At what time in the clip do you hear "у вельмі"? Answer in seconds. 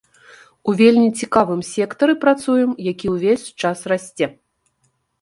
0.71-1.09